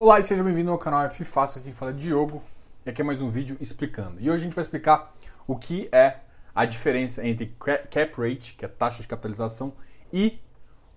Olá 0.00 0.20
e 0.20 0.22
seja 0.22 0.44
bem-vindo 0.44 0.70
ao 0.70 0.78
canal 0.78 1.02
F 1.06 1.24
Fácil, 1.24 1.60
aqui 1.60 1.72
fala 1.72 1.92
Diogo 1.92 2.40
e 2.86 2.90
aqui 2.90 3.02
é 3.02 3.04
mais 3.04 3.20
um 3.20 3.28
vídeo 3.28 3.56
explicando. 3.60 4.14
E 4.20 4.30
hoje 4.30 4.42
a 4.42 4.46
gente 4.46 4.54
vai 4.54 4.62
explicar 4.62 5.12
o 5.44 5.56
que 5.56 5.88
é 5.90 6.18
a 6.54 6.64
diferença 6.64 7.26
entre 7.26 7.46
cap 7.56 8.12
rate, 8.16 8.54
que 8.54 8.64
é 8.64 8.68
a 8.68 8.70
taxa 8.70 9.02
de 9.02 9.08
capitalização, 9.08 9.72
e 10.12 10.38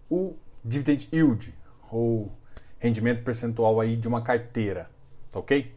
o 0.08 0.36
dividend 0.64 1.10
yield, 1.12 1.52
ou 1.90 2.32
rendimento 2.78 3.24
percentual 3.24 3.82
aí 3.82 3.98
de 3.98 4.08
uma 4.08 4.22
carteira, 4.22 4.88
tá 5.32 5.40
ok? 5.40 5.76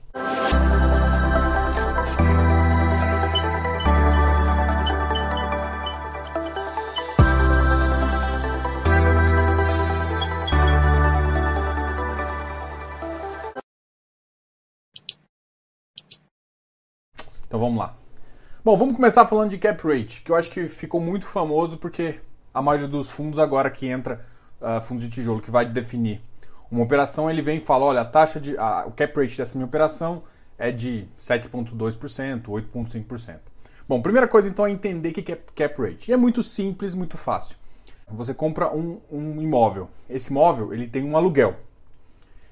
Então 17.47 17.61
vamos 17.61 17.79
lá. 17.79 17.97
Bom, 18.65 18.77
vamos 18.77 18.97
começar 18.97 19.27
falando 19.27 19.51
de 19.51 19.59
cap 19.59 19.87
rate, 19.87 20.23
que 20.23 20.33
eu 20.33 20.37
acho 20.37 20.51
que 20.51 20.69
ficou 20.69 21.01
muito 21.01 21.27
famoso 21.27 21.77
porque 21.77 22.21
a 22.53 22.63
maioria 22.63 22.89
dos 22.89 23.11
fundos 23.11 23.39
agora 23.39 23.71
que 23.71 23.87
entra, 23.87 24.25
uh, 24.61 24.81
fundos 24.81 25.05
de 25.05 25.11
tijolo, 25.11 25.43
que 25.43 25.51
vai 25.51 25.67
definir 25.67 26.23
uma 26.71 26.83
operação, 26.83 27.31
ele 27.31 27.43
vem 27.43 27.59
e 27.59 27.61
fala, 27.61 27.85
olha, 27.85 28.01
a 28.01 28.05
taxa 28.05 28.41
de, 28.41 28.57
a, 28.57 28.85
o 28.87 28.93
cap 28.93 29.21
rate 29.21 29.37
dessa 29.37 29.57
minha 29.59 29.67
operação 29.67 30.23
é 30.59 30.71
de 30.71 31.07
7,2%, 31.19 32.45
8,5%. 32.45 33.39
Bom, 33.87 34.01
primeira 34.01 34.27
coisa 34.27 34.49
então 34.49 34.67
é 34.67 34.71
entender 34.71 35.11
o 35.11 35.13
que 35.13 35.33
é 35.33 35.37
cap 35.37 35.83
rate. 35.83 36.11
E 36.11 36.15
é 36.15 36.17
muito 36.17 36.43
simples, 36.43 36.95
muito 36.95 37.19
fácil. 37.19 37.57
Você 38.09 38.33
compra 38.33 38.75
um, 38.75 39.01
um 39.11 39.43
imóvel. 39.43 39.91
Esse 40.09 40.31
imóvel 40.31 40.73
ele 40.73 40.87
tem 40.87 41.03
um 41.05 41.17
aluguel. 41.17 41.57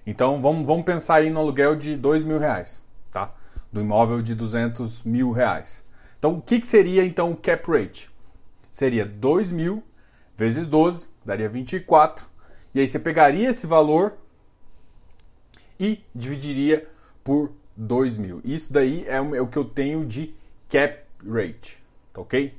Então 0.07 0.43
vamos, 0.43 0.67
vamos 0.67 0.85
pensar 0.85 1.17
aí 1.17 1.31
no 1.31 1.41
aluguel 1.41 1.77
de 1.77 1.97
dois 1.97 2.23
mil 2.23 2.39
reais, 2.39 2.83
tá? 3.11 3.33
Do 3.73 3.81
imóvel 3.81 4.21
de 4.21 4.35
200 4.35 5.03
mil 5.03 5.33
reais. 5.33 5.85
Então, 6.19 6.35
o 6.35 6.43
que, 6.43 6.61
que 6.61 6.67
seria 6.67 7.05
então 7.05 7.33
o 7.33 7.37
cap 7.37 7.69
rate? 7.71 8.11
Seria 8.71 9.05
2 9.05 9.51
mil 9.51 9.83
vezes 10.37 10.67
12, 10.67 11.09
daria 11.25 11.49
24. 11.49 12.27
E 12.75 12.81
aí 12.81 12.89
você 12.89 12.99
pegaria 12.99 13.49
esse 13.49 13.67
valor 13.67 14.15
e 15.79 16.05
dividiria 16.15 16.89
por 17.25 17.53
2 17.77 18.19
mil. 18.19 18.41
Isso 18.45 18.73
daí 18.73 19.05
é 19.07 19.21
o 19.21 19.47
que 19.47 19.57
eu 19.57 19.65
tenho 19.65 20.05
de 20.05 20.35
cap 20.69 21.03
rate, 21.27 21.83
tá 22.13 22.21
ok? 22.21 22.57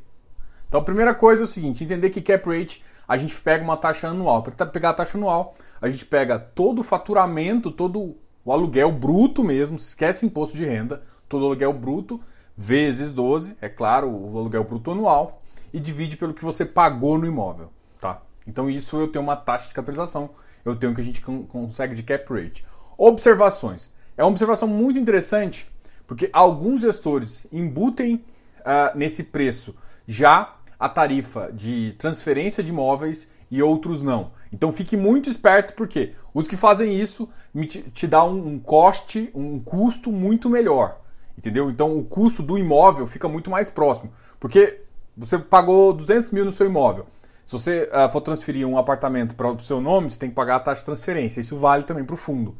Então 0.67 0.81
a 0.81 0.83
primeira 0.83 1.13
coisa 1.13 1.43
é 1.43 1.45
o 1.45 1.47
seguinte, 1.47 1.83
entender 1.83 2.09
que 2.09 2.21
cap 2.21 2.47
rate 2.49 2.83
a 3.07 3.17
gente 3.17 3.35
pega 3.39 3.63
uma 3.63 3.77
taxa 3.77 4.07
anual. 4.07 4.43
Para 4.43 4.65
pegar 4.65 4.89
a 4.89 4.93
taxa 4.93 5.17
anual, 5.17 5.55
a 5.81 5.89
gente 5.89 6.05
pega 6.05 6.39
todo 6.39 6.79
o 6.79 6.83
faturamento, 6.83 7.71
todo 7.71 8.15
o 8.45 8.51
aluguel 8.51 8.91
bruto 8.91 9.43
mesmo, 9.43 9.77
esquece 9.77 10.25
imposto 10.25 10.55
de 10.55 10.65
renda, 10.65 11.03
todo 11.27 11.45
aluguel 11.45 11.73
bruto, 11.73 12.19
vezes 12.55 13.11
12, 13.11 13.55
é 13.61 13.69
claro, 13.69 14.09
o 14.09 14.37
aluguel 14.37 14.63
bruto 14.63 14.91
anual, 14.91 15.41
e 15.73 15.79
divide 15.79 16.17
pelo 16.17 16.33
que 16.33 16.43
você 16.43 16.65
pagou 16.65 17.17
no 17.17 17.25
imóvel. 17.25 17.71
Tá? 17.99 18.21
Então 18.45 18.69
isso 18.69 18.97
eu 18.97 19.07
tenho 19.07 19.23
uma 19.23 19.35
taxa 19.35 19.67
de 19.67 19.73
capitalização, 19.73 20.29
eu 20.63 20.75
tenho 20.75 20.91
o 20.91 20.95
que 20.95 21.01
a 21.01 21.03
gente 21.03 21.21
consegue 21.21 21.95
de 21.95 22.03
cap 22.03 22.31
rate. 22.33 22.65
Observações. 22.97 23.89
É 24.15 24.23
uma 24.23 24.29
observação 24.29 24.67
muito 24.67 24.99
interessante, 24.99 25.67
porque 26.05 26.29
alguns 26.31 26.81
gestores 26.81 27.47
embutem 27.51 28.15
uh, 28.15 28.95
nesse 28.95 29.23
preço 29.23 29.75
já 30.07 30.55
a 30.79 30.87
tarifa 30.87 31.51
de 31.51 31.95
transferência 31.97 32.63
de 32.63 32.71
imóveis 32.71 33.27
e 33.53 33.61
outros 33.61 34.01
não. 34.01 34.31
Então 34.51 34.71
fique 34.71 34.97
muito 34.97 35.29
esperto 35.29 35.75
porque 35.75 36.13
os 36.33 36.47
que 36.47 36.57
fazem 36.57 36.99
isso 36.99 37.29
te, 37.67 37.83
te 37.83 38.07
dá 38.07 38.23
um, 38.23 38.47
um 38.47 38.59
coste, 38.59 39.29
um 39.35 39.59
custo 39.59 40.11
muito 40.11 40.49
melhor. 40.49 40.99
Entendeu? 41.37 41.69
Então 41.69 41.95
o 41.95 42.03
custo 42.03 42.41
do 42.41 42.57
imóvel 42.57 43.05
fica 43.05 43.29
muito 43.29 43.51
mais 43.51 43.69
próximo. 43.69 44.11
Porque 44.39 44.81
você 45.15 45.37
pagou 45.37 45.93
200 45.93 46.31
mil 46.31 46.43
no 46.43 46.51
seu 46.51 46.65
imóvel. 46.65 47.05
Se 47.45 47.53
você 47.53 47.87
uh, 47.93 48.09
for 48.09 48.21
transferir 48.21 48.67
um 48.67 48.75
apartamento 48.75 49.35
para 49.35 49.51
o 49.51 49.59
seu 49.59 49.79
nome, 49.79 50.09
você 50.09 50.17
tem 50.17 50.29
que 50.29 50.35
pagar 50.35 50.55
a 50.55 50.59
taxa 50.59 50.79
de 50.79 50.85
transferência. 50.85 51.39
Isso 51.39 51.55
vale 51.55 51.83
também 51.83 52.03
para 52.03 52.15
o 52.15 52.17
fundo. 52.17 52.57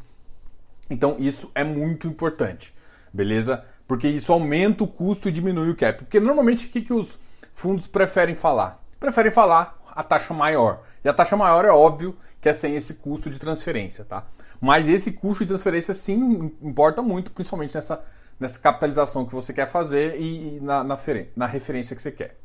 Então 0.88 1.16
isso 1.18 1.50
é 1.56 1.64
muito 1.64 2.06
importante, 2.06 2.72
beleza? 3.12 3.66
Porque 3.88 4.08
isso 4.08 4.32
aumenta 4.32 4.84
o 4.84 4.88
custo 4.88 5.28
e 5.28 5.32
diminui 5.32 5.72
o 5.72 5.76
cap. 5.76 6.04
Porque 6.04 6.20
normalmente 6.20 6.68
o 6.68 6.70
que, 6.70 6.82
que 6.82 6.94
os 6.94 7.18
fundos 7.52 7.88
preferem 7.88 8.36
falar? 8.36 8.80
Preferem 9.00 9.32
falar 9.32 9.82
a 9.96 10.04
taxa 10.04 10.34
maior. 10.34 10.82
E 11.04 11.10
a 11.10 11.14
taxa 11.14 11.38
maior 11.38 11.66
é 11.66 11.72
óbvio 11.72 12.16
que 12.42 12.50
é 12.50 12.54
sem 12.54 12.76
esse 12.76 12.96
custo 12.96 13.30
de 13.30 13.40
transferência, 13.40 14.04
tá? 14.04 14.26
Mas 14.60 14.90
esse 14.90 15.12
custo 15.12 15.44
de 15.44 15.50
transferência 15.50 15.94
sim 15.94 16.52
importa 16.62 17.02
muito, 17.02 17.32
principalmente 17.32 17.76
nessa, 17.76 18.04
nessa 18.40 18.60
capitalização 18.60 19.26
que 19.26 19.34
você 19.34 19.54
quer 19.54 19.68
fazer 19.68 20.20
e, 20.20 20.60
na, 20.62 20.84
na, 20.84 20.98
na 21.36 21.46
referência 21.46 21.96
que 21.96 22.02
você 22.02 22.12
quer. 22.12 22.38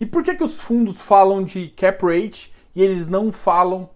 E 0.00 0.06
por 0.06 0.22
que, 0.22 0.34
que 0.34 0.44
os 0.44 0.60
fundos 0.60 1.00
falam 1.00 1.42
de 1.42 1.68
cap 1.68 2.04
rate 2.04 2.52
e 2.74 2.82
eles 2.82 3.06
não 3.06 3.30
falam 3.30 3.88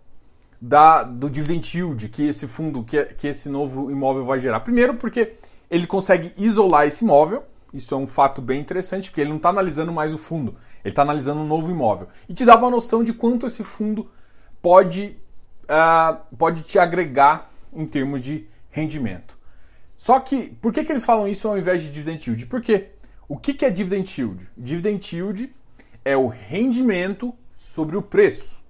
da, 0.60 1.02
do 1.02 1.28
dividend 1.28 1.76
yield 1.76 2.08
que 2.08 2.28
esse 2.28 2.46
fundo, 2.46 2.82
que, 2.82 3.02
que 3.14 3.28
esse 3.28 3.48
novo 3.48 3.90
imóvel 3.90 4.24
vai 4.24 4.40
gerar? 4.40 4.60
Primeiro, 4.60 4.94
porque 4.94 5.34
ele 5.70 5.86
consegue 5.86 6.32
isolar 6.36 6.86
esse 6.86 7.04
imóvel, 7.04 7.44
isso 7.76 7.94
é 7.94 7.98
um 7.98 8.06
fato 8.06 8.40
bem 8.40 8.60
interessante, 8.60 9.10
porque 9.10 9.20
ele 9.20 9.30
não 9.30 9.36
está 9.36 9.50
analisando 9.50 9.92
mais 9.92 10.14
o 10.14 10.18
fundo, 10.18 10.56
ele 10.84 10.92
está 10.92 11.02
analisando 11.02 11.40
um 11.40 11.46
novo 11.46 11.70
imóvel. 11.70 12.08
E 12.28 12.34
te 12.34 12.44
dá 12.44 12.56
uma 12.56 12.70
noção 12.70 13.04
de 13.04 13.12
quanto 13.12 13.46
esse 13.46 13.62
fundo 13.62 14.10
pode, 14.62 15.16
uh, 15.64 16.36
pode 16.36 16.62
te 16.62 16.78
agregar 16.78 17.50
em 17.72 17.86
termos 17.86 18.22
de 18.22 18.46
rendimento. 18.70 19.36
Só 19.96 20.20
que, 20.20 20.48
por 20.60 20.72
que, 20.72 20.84
que 20.84 20.92
eles 20.92 21.04
falam 21.04 21.28
isso 21.28 21.48
ao 21.48 21.58
invés 21.58 21.82
de 21.82 21.90
dividend 21.90 22.28
yield? 22.28 22.46
Porque 22.46 22.90
o 23.28 23.36
que, 23.36 23.54
que 23.54 23.64
é 23.64 23.70
dividend 23.70 24.20
yield? 24.20 24.48
Dividend 24.56 25.16
yield 25.16 25.54
é 26.04 26.16
o 26.16 26.28
rendimento 26.28 27.34
sobre 27.54 27.96
o 27.96 28.02
preço. 28.02 28.62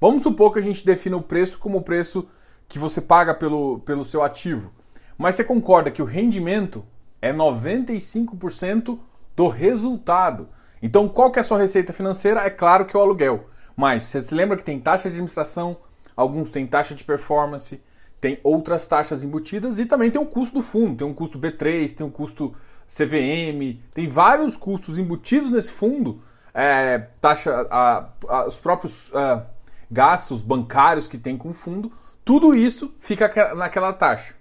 Vamos 0.00 0.22
supor 0.22 0.52
que 0.52 0.58
a 0.58 0.62
gente 0.62 0.84
defina 0.84 1.16
o 1.16 1.22
preço 1.22 1.58
como 1.58 1.78
o 1.78 1.82
preço 1.82 2.28
que 2.68 2.78
você 2.78 3.00
paga 3.00 3.34
pelo, 3.34 3.80
pelo 3.80 4.04
seu 4.04 4.22
ativo. 4.22 4.72
Mas 5.16 5.34
você 5.34 5.44
concorda 5.44 5.90
que 5.90 6.02
o 6.02 6.04
rendimento 6.04 6.84
é 7.26 7.32
95% 7.32 8.98
do 9.34 9.48
resultado. 9.48 10.48
Então, 10.82 11.08
qual 11.08 11.30
que 11.30 11.38
é 11.38 11.42
a 11.42 11.44
sua 11.44 11.58
receita 11.58 11.92
financeira? 11.92 12.40
É 12.40 12.50
claro 12.50 12.86
que 12.86 12.96
é 12.96 12.98
o 12.98 13.02
aluguel. 13.02 13.48
Mas 13.76 14.04
você 14.04 14.20
se 14.20 14.34
lembra 14.34 14.56
que 14.56 14.64
tem 14.64 14.80
taxa 14.80 15.04
de 15.04 15.08
administração, 15.08 15.76
alguns 16.16 16.50
têm 16.50 16.66
taxa 16.66 16.94
de 16.94 17.04
performance, 17.04 17.80
tem 18.20 18.38
outras 18.42 18.86
taxas 18.86 19.22
embutidas 19.22 19.78
e 19.78 19.84
também 19.84 20.10
tem 20.10 20.20
o 20.20 20.26
custo 20.26 20.54
do 20.54 20.62
fundo, 20.62 20.96
tem 20.96 21.06
um 21.06 21.12
custo 21.12 21.38
B3, 21.38 21.94
tem 21.94 22.06
um 22.06 22.10
custo 22.10 22.54
CVM, 22.86 23.80
tem 23.92 24.06
vários 24.06 24.56
custos 24.56 24.98
embutidos 24.98 25.50
nesse 25.50 25.72
fundo, 25.72 26.22
é, 26.54 26.98
taxa, 27.20 27.66
a, 27.70 28.08
a, 28.28 28.46
os 28.46 28.56
próprios 28.56 29.14
a, 29.14 29.44
gastos 29.90 30.40
bancários 30.40 31.06
que 31.06 31.18
tem 31.18 31.36
com 31.36 31.50
o 31.50 31.52
fundo, 31.52 31.92
tudo 32.24 32.54
isso 32.54 32.94
fica 32.98 33.54
naquela 33.54 33.92
taxa. 33.92 34.34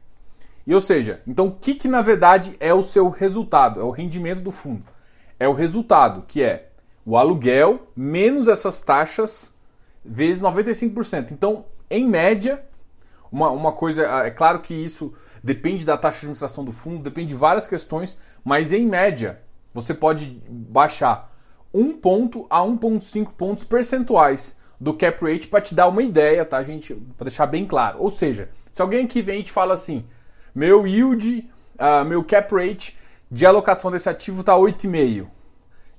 E 0.66 0.74
ou 0.74 0.81
seja, 0.81 1.22
então 1.28 1.48
o 1.48 1.52
que, 1.52 1.76
que 1.76 1.88
na 1.88 2.02
verdade 2.02 2.56
é 2.59 2.74
o 2.74 2.81
seu 2.81 3.09
resultado? 3.09 3.80
É 3.80 3.84
o 3.84 3.92
rendimento 3.92 4.42
do 4.42 4.52
fundo. 4.52 4.84
É 5.40 5.48
o 5.48 5.53
resultado, 5.53 6.24
que 6.28 6.42
é 6.42 6.70
o 7.06 7.16
aluguel 7.16 7.88
menos 7.96 8.48
essas 8.48 8.81
taxas 8.81 9.54
vezes 10.04 10.42
95%. 10.42 11.31
Então, 11.31 11.66
em 11.90 12.08
média, 12.08 12.64
uma, 13.31 13.50
uma 13.52 13.72
coisa, 13.72 14.04
é 14.25 14.31
claro 14.31 14.59
que 14.62 14.74
isso 14.74 15.14
depende 15.44 15.86
da 15.86 15.98
taxa 15.98 16.20
de 16.20 16.25
administração 16.25 16.66
do 16.66 16.72
fundo, 16.72 17.04
depende 17.04 17.30
de 17.30 17.36
várias 17.36 17.68
questões, 17.68 18.18
mas 18.44 18.74
em 18.74 18.88
média, 18.88 19.42
você 19.72 19.94
pode 19.94 20.42
baixar 20.50 21.31
1 21.72 21.98
ponto 21.98 22.48
a 22.50 22.62
1,5 22.62 23.34
pontos 23.34 23.66
percentuais 23.66 24.58
do 24.80 24.94
cap 24.94 25.24
rate 25.24 25.48
para 25.48 25.62
te 25.62 25.75
dar 25.75 25.88
uma 25.88 26.02
ideia, 26.02 26.44
tá, 26.44 26.64
gente? 26.64 26.96
Para 27.18 27.25
deixar 27.25 27.46
bem 27.46 27.66
claro. 27.66 28.00
Ou 28.00 28.09
seja, 28.09 28.50
se 28.72 28.81
alguém 28.81 29.06
aqui 29.06 29.22
vem 29.22 29.42
e 29.42 29.44
te 29.44 29.52
fala 29.52 29.74
assim, 29.74 30.06
meu 30.56 30.88
yield, 30.88 31.48
uh, 31.75 32.06
meu 32.06 32.24
cap 32.24 32.56
rate 32.56 32.98
de 33.30 33.46
alocação 33.46 33.92
desse 33.92 34.07
ativo 34.07 34.40
está 34.40 34.56
8,5. 34.56 35.28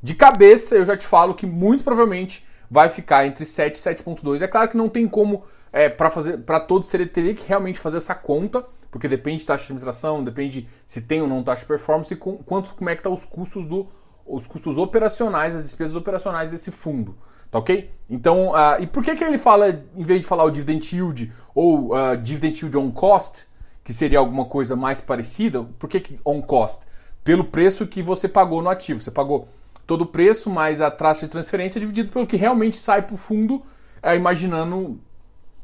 De 0.03 0.15
cabeça, 0.15 0.75
eu 0.75 0.85
já 0.85 0.97
te 0.97 1.07
falo 1.07 1.35
que 1.35 1.47
muito 1.47 1.85
provavelmente 1.85 2.47
vai 2.71 2.89
ficar 2.89 3.27
entre 3.27 3.45
7 3.45 3.75
e 3.75 3.79
7,2. 3.79 4.41
É 4.41 4.49
claro 4.49 4.71
que 4.71 4.77
não 4.77 4.89
tem 4.89 5.07
como, 5.07 5.45
é, 5.73 5.89
para 5.89 6.11
fazer 6.11 6.39
para 6.39 6.59
todos, 6.59 6.89
teria, 6.89 7.07
teria 7.07 7.35
que 7.35 7.47
realmente 7.47 7.79
fazer 7.79 7.99
essa 7.99 8.15
conta, 8.15 8.65
porque 8.91 9.07
depende 9.07 9.41
de 9.41 9.47
taxa 9.47 9.59
de 9.59 9.67
administração, 9.67 10.25
depende 10.25 10.69
se 10.87 11.01
tem 11.01 11.21
ou 11.21 11.29
não 11.29 11.43
taxa 11.43 11.63
de 11.63 11.69
performance 11.69 12.13
e 12.13 12.17
com, 12.17 12.39
quanto, 12.39 12.75
como 12.75 12.89
é 12.89 12.97
que 12.97 13.03
tá 13.03 13.11
os 13.11 13.25
custos 13.25 13.67
do 13.67 13.87
os 14.27 14.47
custos 14.47 14.77
operacionais, 14.77 15.55
as 15.55 15.63
despesas 15.63 15.95
operacionais 15.95 16.51
desse 16.51 16.73
fundo. 16.73 17.17
Tá 17.49 17.61
ok? 17.61 17.91
Então, 18.11 18.51
uh, 18.51 18.81
e 18.81 18.87
por 18.87 19.05
que, 19.05 19.15
que 19.15 19.23
ele 19.23 19.39
fala, 19.39 19.69
em 19.95 20.03
vez 20.03 20.23
de 20.23 20.27
falar 20.27 20.45
o 20.45 20.51
dividend 20.51 20.95
yield 20.95 21.33
ou 21.55 21.95
uh, 21.95 22.17
dividend 22.17 22.61
yield 22.61 22.77
on 22.77 22.91
cost, 22.91 23.47
que 23.87 23.95
seria 23.95 24.19
alguma 24.19 24.45
coisa 24.45 24.75
mais 24.75 25.01
parecida, 25.01 25.63
por 25.79 25.89
que, 25.89 26.01
que 26.01 26.19
on 26.25 26.43
cost? 26.43 26.83
Pelo 27.23 27.45
preço 27.45 27.87
que 27.87 28.03
você 28.03 28.27
pagou 28.27 28.61
no 28.61 28.69
ativo. 28.69 29.01
Você 29.01 29.13
pagou 29.13 29.47
todo 29.87 30.01
o 30.03 30.07
preço 30.07 30.51
mais 30.51 30.81
a 30.81 30.91
taxa 30.91 31.25
de 31.25 31.31
transferência 31.31 31.81
dividido 31.81 32.11
pelo 32.11 32.27
que 32.27 32.37
realmente 32.37 32.77
sai 32.77 33.03
para 33.03 33.15
o 33.15 33.17
fundo, 33.17 33.63
é, 34.03 34.17
imaginando 34.17 34.99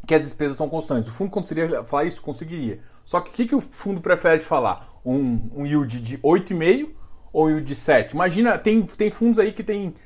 que 0.06 0.14
as 0.14 0.22
despesas 0.22 0.56
são 0.56 0.68
constantes. 0.68 1.10
O 1.10 1.12
fundo 1.12 1.32
conseguiria 1.32 1.82
falar 1.82 2.04
isso? 2.04 2.22
Conseguiria. 2.22 2.78
Só 3.04 3.20
que 3.20 3.30
o 3.30 3.32
que, 3.32 3.46
que 3.46 3.56
o 3.56 3.60
fundo 3.60 4.00
prefere 4.00 4.40
falar? 4.40 4.88
Um, 5.04 5.50
um 5.56 5.66
yield 5.66 5.98
de 5.98 6.16
8,5 6.18 6.90
ou 7.32 7.50
yield 7.50 7.66
de 7.66 7.74
7? 7.74 8.12
Imagina, 8.14 8.56
tem, 8.56 8.82
tem 8.82 9.10
fundos 9.10 9.40
aí 9.40 9.50
que 9.50 9.64
tem 9.64 9.96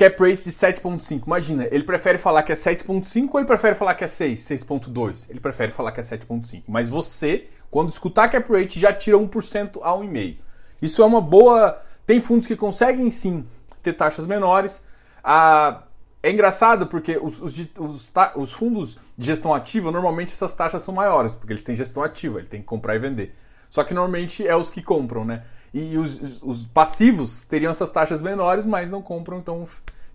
cap 0.00 0.18
rate 0.18 0.44
de 0.44 0.50
7,5. 0.50 1.26
Imagina, 1.26 1.68
ele 1.70 1.84
prefere 1.84 2.16
falar 2.16 2.42
que 2.42 2.50
é 2.50 2.54
7,5 2.54 3.28
ou 3.34 3.38
ele 3.38 3.46
prefere 3.46 3.74
falar 3.74 3.94
que 3.94 4.02
é 4.02 4.06
6, 4.06 4.40
6,2? 4.40 5.26
Ele 5.28 5.38
prefere 5.38 5.70
falar 5.70 5.92
que 5.92 6.00
é 6.00 6.02
7,5. 6.02 6.62
Mas 6.66 6.88
você, 6.88 7.48
quando 7.70 7.90
escutar 7.90 8.30
cap 8.30 8.50
rate, 8.50 8.80
já 8.80 8.94
tira 8.94 9.18
1% 9.18 9.78
a 9.82 9.90
1,5%. 9.90 10.38
Isso 10.80 11.02
é 11.02 11.04
uma 11.04 11.20
boa. 11.20 11.78
Tem 12.06 12.18
fundos 12.18 12.46
que 12.46 12.56
conseguem 12.56 13.10
sim 13.10 13.44
ter 13.82 13.92
taxas 13.92 14.26
menores. 14.26 14.82
Ah, 15.22 15.82
é 16.22 16.30
engraçado 16.30 16.86
porque 16.86 17.18
os, 17.18 17.42
os, 17.42 17.58
os, 17.78 18.12
os, 18.36 18.52
fundos 18.52 18.96
de 19.18 19.26
gestão 19.26 19.52
ativa, 19.52 19.92
normalmente 19.92 20.32
essas 20.32 20.54
taxas 20.54 20.80
são 20.80 20.94
maiores, 20.94 21.34
porque 21.34 21.52
eles 21.52 21.62
têm 21.62 21.76
gestão 21.76 22.02
ativa, 22.02 22.38
ele 22.38 22.48
tem 22.48 22.60
que 22.60 22.66
comprar 22.66 22.96
e 22.96 22.98
vender. 22.98 23.36
Só 23.70 23.84
que 23.84 23.94
normalmente 23.94 24.46
é 24.46 24.54
os 24.54 24.68
que 24.68 24.82
compram, 24.82 25.24
né? 25.24 25.44
E 25.72 25.96
os, 25.96 26.42
os 26.42 26.64
passivos 26.66 27.44
teriam 27.44 27.70
essas 27.70 27.90
taxas 27.90 28.20
menores, 28.20 28.64
mas 28.64 28.90
não 28.90 29.00
compram, 29.00 29.38
então 29.38 29.66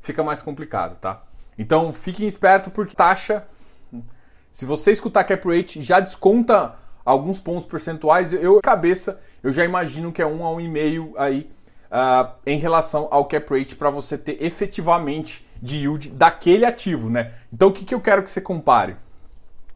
fica 0.01 0.21
mais 0.21 0.41
complicado, 0.41 0.97
tá? 0.99 1.23
Então 1.57 1.93
fiquem 1.93 2.27
espertos 2.27 2.71
porque 2.73 2.93
taxa, 2.93 3.47
se 4.51 4.65
você 4.65 4.91
escutar 4.91 5.23
cap 5.23 5.47
rate, 5.47 5.81
já 5.81 6.01
desconta 6.01 6.75
alguns 7.05 7.39
pontos 7.39 7.65
percentuais. 7.65 8.33
Eu, 8.33 8.59
cabeça, 8.61 9.21
eu 9.41 9.53
já 9.53 9.63
imagino 9.63 10.11
que 10.11 10.21
é 10.21 10.25
um 10.25 10.45
a 10.45 10.51
um 10.51 10.59
e 10.59 10.67
meio 10.67 11.13
aí 11.17 11.49
uh, 11.85 12.33
em 12.45 12.57
relação 12.57 13.07
ao 13.09 13.25
cap 13.25 13.57
rate 13.57 13.75
para 13.75 13.89
você 13.89 14.17
ter 14.17 14.43
efetivamente 14.43 15.47
de 15.61 15.77
yield 15.79 16.09
daquele 16.09 16.65
ativo, 16.65 17.09
né? 17.09 17.33
Então 17.53 17.69
o 17.69 17.71
que, 17.71 17.85
que 17.85 17.95
eu 17.95 18.01
quero 18.01 18.21
que 18.21 18.29
você 18.29 18.41
compare? 18.41 18.97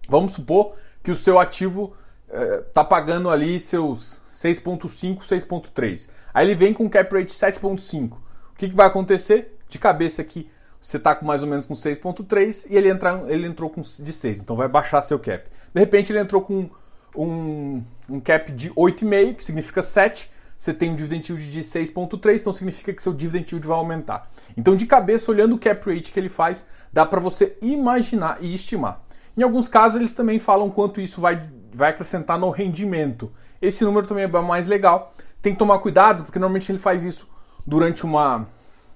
Vamos 0.10 0.34
supor 0.34 0.74
que 1.02 1.12
o 1.12 1.16
seu 1.16 1.40
ativo 1.40 1.96
está 2.68 2.81
uh, 2.81 2.88
pagando 2.88 3.30
ali 3.30 3.60
seus 3.60 4.20
6.5, 4.34 5.20
6.3. 5.20 6.10
Aí 6.34 6.46
ele 6.46 6.56
vem 6.56 6.74
com 6.74 6.90
cap 6.90 7.14
rate 7.14 7.34
7.5. 7.34 8.12
O 8.12 8.20
que, 8.58 8.70
que 8.70 8.76
vai 8.76 8.88
acontecer? 8.88 9.58
De 9.68 9.78
cabeça 9.78 10.22
aqui, 10.22 10.50
você 10.81 10.98
está 10.98 11.14
com 11.14 11.26
mais 11.26 11.44
ou 11.44 11.50
menos 11.50 11.66
com 11.66 11.74
6.3 11.74 12.68
e 12.70 12.76
ele, 12.76 12.90
entra, 12.90 13.24
ele 13.28 13.46
entrou 13.46 13.70
com 13.70 13.81
de 13.81 14.14
6, 14.14 14.40
então 14.40 14.56
vai 14.56 14.68
baixar 14.68 15.02
seu 15.02 15.20
cap. 15.20 15.50
De 15.74 15.80
repente 15.80 16.12
ele 16.12 16.20
entrou 16.20 16.42
com 16.42 16.70
um, 17.16 17.84
um 18.10 18.20
cap 18.20 18.52
de 18.52 18.70
8,5, 18.72 19.36
que 19.36 19.44
significa 19.44 19.81
7. 19.81 20.30
Você 20.58 20.74
tem 20.74 20.92
um 20.92 20.96
dividend 20.96 21.31
yield 21.31 21.52
de 21.52 21.62
6,3, 21.62 22.42
então 22.42 22.52
significa 22.52 22.94
que 22.94 23.02
seu 23.02 23.14
dividend 23.14 23.50
yield 23.50 23.66
vai 23.66 23.78
aumentar. 23.78 24.30
Então, 24.58 24.76
de 24.76 24.86
cabeça, 24.86 25.31
olhando 25.31 25.56
o 25.56 25.60
cap 25.60 25.90
rate 25.90 26.12
que 26.12 26.20
ele 26.20 26.28
faz, 26.28 26.66
dá 26.92 27.06
para 27.06 27.22
você 27.22 27.58
imaginar 27.62 28.38
e 28.42 28.54
estimar. 28.54 29.02
Em 29.38 29.42
alguns 29.44 29.70
casos, 29.70 29.98
eles 29.98 30.14
também 30.14 30.38
falam 30.38 30.70
quanto 30.70 31.00
isso 31.00 31.22
vai, 31.22 31.42
vai 31.74 31.89
acrescentar 31.89 32.38
no 32.38 32.50
rendimento. 32.50 33.31
Esse 33.62 33.83
número 33.83 34.07
também 34.07 34.24
é 34.24 34.27
mais 34.27 34.68
legal. 34.68 35.13
Tem 35.42 35.54
que 35.54 35.60
tomar 35.60 35.80
cuidado, 35.80 36.24
porque 36.24 36.39
normalmente 36.39 36.71
ele 36.71 36.80
faz 36.80 37.04
isso 37.04 37.27
durante 37.66 38.04
uma, 38.04 38.48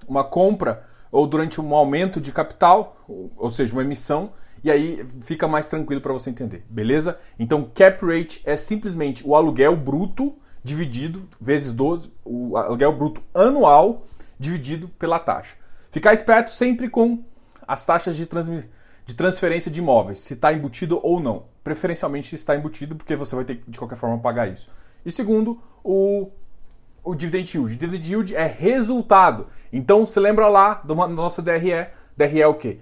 uma 0.06 0.24
compra 0.24 0.84
ou 1.10 1.26
durante 1.26 1.60
um 1.60 1.74
aumento 1.74 2.20
de 2.20 2.32
capital, 2.32 2.96
ou 3.36 3.50
seja, 3.50 3.72
uma 3.72 3.82
emissão, 3.82 4.32
e 4.64 4.70
aí 4.70 5.06
fica 5.20 5.46
mais 5.46 5.66
tranquilo 5.66 6.00
para 6.00 6.12
você 6.12 6.30
entender, 6.30 6.64
beleza? 6.68 7.18
Então, 7.38 7.70
cap 7.72 8.04
rate 8.04 8.42
é 8.44 8.56
simplesmente 8.56 9.22
o 9.24 9.36
aluguel 9.36 9.76
bruto 9.76 10.34
dividido 10.64 11.28
vezes 11.40 11.72
12, 11.72 12.10
o 12.24 12.56
aluguel 12.56 12.92
bruto 12.92 13.22
anual 13.32 14.06
dividido 14.38 14.88
pela 14.98 15.18
taxa. 15.18 15.56
Ficar 15.90 16.14
esperto 16.14 16.50
sempre 16.50 16.88
com 16.88 17.22
as 17.68 17.86
taxas 17.86 18.16
de, 18.16 18.26
de 19.06 19.14
transferência 19.14 19.70
de 19.70 19.78
imóveis, 19.78 20.18
se 20.18 20.34
está 20.34 20.52
embutido 20.52 20.98
ou 21.02 21.20
não. 21.20 21.44
Preferencialmente 21.64 22.28
se 22.28 22.36
está 22.36 22.54
embutido, 22.54 22.94
porque 22.94 23.16
você 23.16 23.34
vai 23.34 23.44
ter 23.44 23.64
de 23.66 23.78
qualquer 23.78 23.96
forma 23.96 24.18
pagar 24.18 24.46
isso. 24.46 24.70
E 25.04 25.10
segundo, 25.10 25.60
o, 25.82 26.30
o 27.02 27.14
dividend 27.14 27.56
yield. 27.56 27.76
Dividend 27.76 28.08
yield 28.08 28.36
é 28.36 28.46
resultado. 28.46 29.48
Então, 29.72 30.06
você 30.06 30.20
lembra 30.20 30.46
lá 30.46 30.82
da 30.84 30.94
nossa 31.08 31.42
DRE? 31.42 31.88
DRE 32.16 32.40
é 32.40 32.46
o 32.46 32.54
quê? 32.54 32.78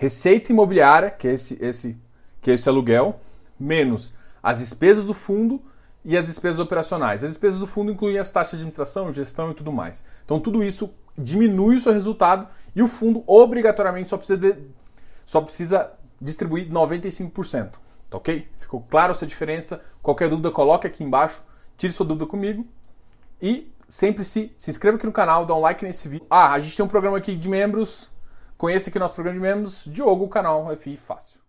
receita 0.00 0.50
imobiliária, 0.50 1.10
que 1.10 1.28
é 1.28 1.32
esse, 1.32 1.58
esse, 1.60 1.94
que 2.40 2.50
é 2.50 2.54
esse 2.54 2.66
aluguel, 2.66 3.20
menos 3.58 4.14
as 4.42 4.60
despesas 4.60 5.04
do 5.04 5.12
fundo 5.12 5.60
e 6.02 6.16
as 6.16 6.24
despesas 6.24 6.58
operacionais. 6.58 7.22
As 7.22 7.28
despesas 7.28 7.60
do 7.60 7.66
fundo 7.66 7.92
incluem 7.92 8.16
as 8.16 8.30
taxas 8.30 8.52
de 8.52 8.62
administração, 8.62 9.12
gestão 9.12 9.50
e 9.50 9.54
tudo 9.54 9.70
mais. 9.70 10.02
Então 10.24 10.40
tudo 10.40 10.64
isso 10.64 10.88
diminui 11.18 11.76
o 11.76 11.80
seu 11.80 11.92
resultado 11.92 12.48
e 12.74 12.82
o 12.82 12.88
fundo 12.88 13.22
obrigatoriamente 13.26 14.08
só 14.08 14.16
precisa, 14.16 14.38
de, 14.38 14.56
só 15.26 15.42
precisa 15.42 15.92
distribuir 16.18 16.70
95%. 16.70 17.72
Tá 18.10 18.18
ok? 18.18 18.46
Ficou 18.58 18.82
claro 18.82 19.12
essa 19.12 19.26
diferença? 19.26 19.80
Qualquer 20.02 20.28
dúvida, 20.28 20.50
coloque 20.50 20.86
aqui 20.86 21.02
embaixo, 21.02 21.42
tire 21.78 21.92
sua 21.92 22.04
dúvida 22.04 22.26
comigo 22.26 22.66
e 23.40 23.72
sempre 23.88 24.24
se, 24.24 24.52
se 24.58 24.70
inscreva 24.70 24.96
aqui 24.96 25.06
no 25.06 25.12
canal, 25.12 25.46
dá 25.46 25.54
um 25.54 25.60
like 25.60 25.84
nesse 25.84 26.08
vídeo. 26.08 26.26
Ah, 26.28 26.52
a 26.52 26.60
gente 26.60 26.76
tem 26.76 26.84
um 26.84 26.88
programa 26.88 27.16
aqui 27.16 27.34
de 27.34 27.48
membros 27.48 28.10
Conheça 28.60 28.90
aqui 28.90 28.98
nosso 28.98 29.14
programa 29.14 29.40
de 29.40 29.42
membros, 29.42 29.86
Diogo, 29.86 30.28
canal 30.28 30.76
FI 30.76 30.94
Fácil. 30.94 31.39